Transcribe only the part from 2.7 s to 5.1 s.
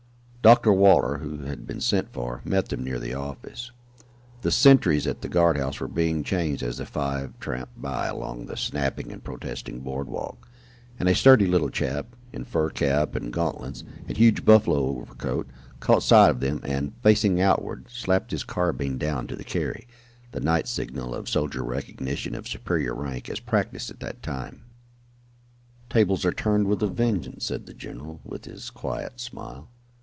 near the office. The sentries